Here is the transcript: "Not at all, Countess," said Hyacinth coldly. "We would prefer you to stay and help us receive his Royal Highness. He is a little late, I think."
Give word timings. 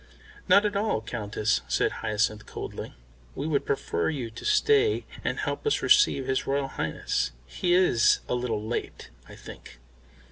"Not 0.47 0.65
at 0.65 0.75
all, 0.75 0.99
Countess," 1.01 1.61
said 1.67 1.91
Hyacinth 1.91 2.47
coldly. 2.47 2.95
"We 3.35 3.45
would 3.45 3.67
prefer 3.67 4.09
you 4.09 4.31
to 4.31 4.43
stay 4.43 5.05
and 5.23 5.37
help 5.37 5.67
us 5.67 5.83
receive 5.83 6.25
his 6.25 6.47
Royal 6.47 6.69
Highness. 6.69 7.29
He 7.45 7.75
is 7.75 8.21
a 8.27 8.33
little 8.33 8.65
late, 8.67 9.11
I 9.29 9.35
think." 9.35 9.77